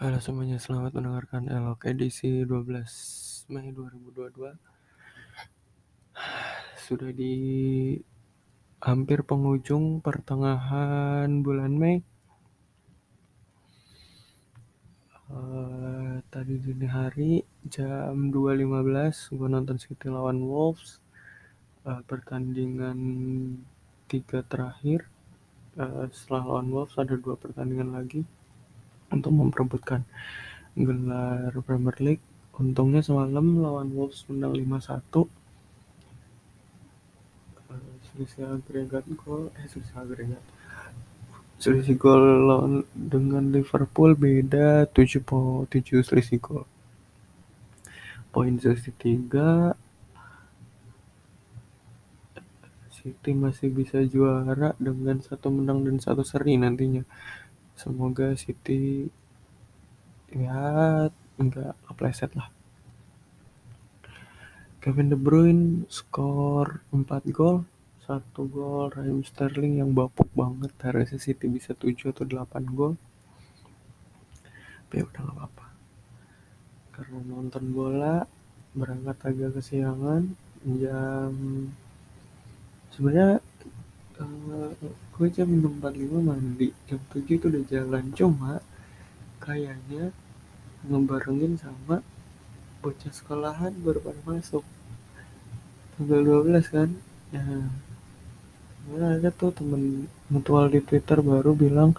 [0.00, 4.56] Halo semuanya, selamat mendengarkan Elok edisi 12 Mei 2022.
[6.88, 7.36] Sudah di
[8.80, 12.00] hampir penghujung pertengahan bulan Mei.
[15.28, 20.96] Uh, tadi dini hari jam 2.15 gue nonton City lawan Wolves.
[21.84, 22.96] Uh, pertandingan
[24.08, 25.12] tiga terakhir.
[25.76, 28.24] Uh, setelah lawan Wolves ada dua pertandingan lagi
[29.10, 30.06] untuk memperebutkan
[30.78, 32.24] gelar Premier League.
[32.56, 35.26] Untungnya semalam lawan Wolves menang 5-1.
[37.70, 40.44] Uh, selisih agregat gol, eh selisih agregat.
[41.60, 46.64] Selisih gol lawan dengan Liverpool beda 7 po 7 selisih gol.
[48.30, 49.76] Poin selisih 3
[53.00, 57.00] City masih bisa juara dengan satu menang dan satu seri nantinya.
[57.80, 59.08] Semoga City
[60.28, 61.08] ya
[61.40, 62.52] enggak kepleset lah.
[64.84, 67.64] Kevin De Bruyne skor 4 gol,
[68.04, 70.76] 1 gol Raheem Sterling yang bapuk banget.
[70.84, 73.00] Harusnya City bisa 7 atau 8 gol.
[74.84, 75.66] Tapi ya udah gak apa-apa.
[76.92, 78.28] Karena nonton bola
[78.76, 80.36] berangkat agak kesiangan
[80.76, 81.32] jam
[82.92, 83.40] sebenarnya
[84.80, 85.84] gue jam 45
[86.24, 88.04] mandi jam 7 itu udah jalan.
[88.16, 88.64] Cuma
[89.36, 90.12] kayaknya
[90.88, 92.00] ngebarengin sama
[92.80, 94.64] bocah sekolahan baru pada masuk.
[95.96, 96.88] Tanggal 12 kan?
[97.36, 97.68] Nah
[98.88, 101.92] mana ada tuh temen mutual di twitter baru bilang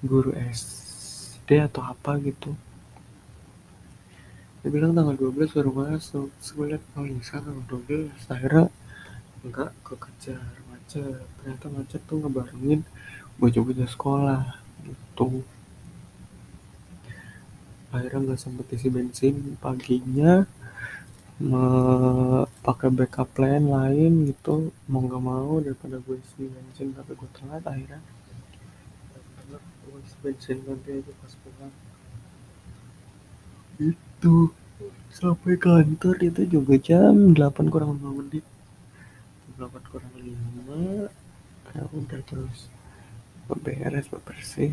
[0.00, 2.56] guru SD atau apa gitu.
[4.64, 6.32] Dia bilang tanggal 12 baru masuk.
[6.64, 8.72] Liat oh iya tanggal 12 akhirnya
[9.44, 10.40] enggak kekejar
[10.90, 12.82] macet ternyata macet tuh ngebarengin
[13.38, 14.42] bocah-bocah sekolah
[14.82, 15.46] gitu.
[17.94, 20.50] Akhirnya nggak sempet isi bensin paginya
[22.66, 27.62] pakai backup plan lain gitu mau nggak mau daripada gue isi bensin tapi gue telat
[27.62, 28.02] akhirnya.
[29.86, 31.74] Gue isi bensin nanti aja pas pulang.
[33.78, 34.50] Itu
[35.14, 38.42] sampai kantor itu juga jam 8 kurang 5 menit
[39.60, 42.72] 8 kurang 5 ya udah terus
[43.44, 44.72] beberes bebersih.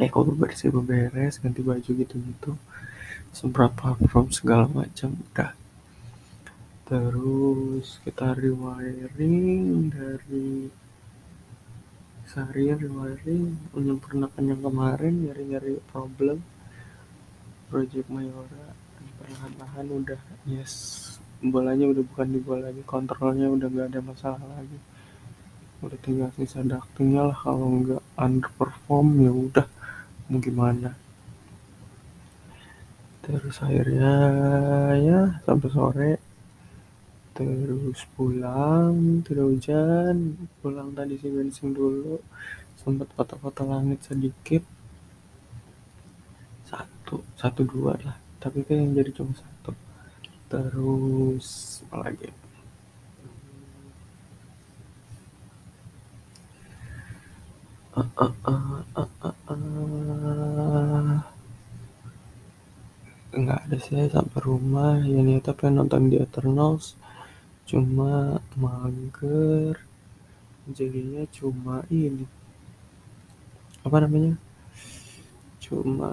[0.00, 2.58] Eh kok bebersih beberes ganti baju gitu-gitu.
[3.30, 5.54] Semprot parfum segala macam udah.
[6.90, 10.66] Terus kita rewiring dari
[12.26, 13.54] seharian rewiring.
[13.76, 16.42] Menyempurnakan yang kemarin nyari-nyari problem.
[17.70, 18.74] Project Mayora
[19.20, 24.76] perlahan-lahan udah yes bolanya udah bukan di bola lagi kontrolnya udah nggak ada masalah lagi.
[25.80, 29.66] Udah tinggal sisa ductingnya lah kalau nggak underperform ya udah.
[30.28, 30.92] Mau gimana?
[33.24, 34.12] Terus akhirnya
[35.00, 36.12] ya sampai sore.
[37.32, 40.44] Terus pulang tidak hujan.
[40.60, 42.20] Pulang tadi sih bensin dulu.
[42.76, 44.60] Sempat foto-foto langit sedikit.
[46.68, 48.16] Satu satu dua lah.
[48.36, 49.72] Tapi kayak yang jadi cuma satu
[50.50, 52.28] terus apa lagi?
[57.94, 61.18] Uh, uh, uh, uh, uh, uh.
[63.30, 64.98] nggak ada sih sampai rumah.
[65.06, 66.98] Ya niatnya pengen nonton di Eternals.
[67.70, 69.78] Cuma mager.
[70.66, 72.26] Jadinya cuma ini.
[73.86, 74.34] Apa namanya?
[75.62, 76.10] Cuma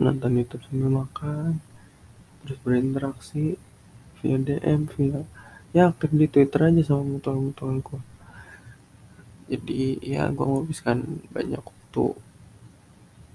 [0.00, 1.73] nonton YouTube sambil makan
[2.44, 3.56] terus berinteraksi
[4.20, 5.24] via DM via
[5.72, 8.00] ya aktif di Twitter aja sama mutual-mutual gue
[9.48, 12.04] jadi ya gue menghabiskan banyak waktu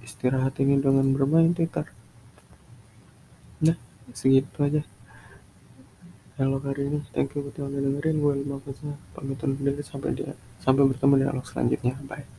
[0.05, 1.89] istirahat ini dengan bermain Twitter
[3.59, 3.77] nah
[4.13, 4.81] segitu aja
[6.39, 8.23] Halo hari ini, thank you buat yang udah dengerin.
[8.23, 10.31] Gue Fazal, pamit undur diri sampai dia
[10.63, 11.99] sampai bertemu di dialog selanjutnya.
[12.07, 12.38] Bye.